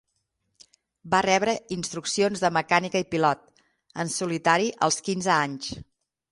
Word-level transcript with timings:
Va 1.13 1.19
rebre 1.25 1.53
instruccions 1.75 2.43
de 2.45 2.51
mecànica 2.57 3.03
i 3.05 3.07
pilot, 3.13 3.45
en 4.05 4.13
solitari 4.17 4.75
als 4.89 5.01
quinze 5.09 5.35
anys. 5.39 5.73